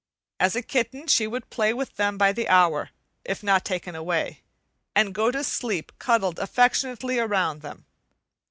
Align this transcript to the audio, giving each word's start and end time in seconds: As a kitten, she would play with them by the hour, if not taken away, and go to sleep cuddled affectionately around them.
As 0.39 0.55
a 0.55 0.63
kitten, 0.63 1.05
she 1.05 1.27
would 1.27 1.51
play 1.51 1.75
with 1.75 1.97
them 1.97 2.17
by 2.17 2.31
the 2.31 2.47
hour, 2.49 2.89
if 3.23 3.43
not 3.43 3.63
taken 3.63 3.93
away, 3.95 4.41
and 4.95 5.13
go 5.13 5.29
to 5.29 5.43
sleep 5.43 5.91
cuddled 5.99 6.39
affectionately 6.39 7.19
around 7.19 7.61
them. 7.61 7.85